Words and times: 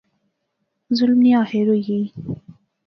ظلم 0.97 1.19
نی 1.23 1.31
آخیر 1.43 1.65
ہوئی 1.67 1.81
گئی 1.87 2.05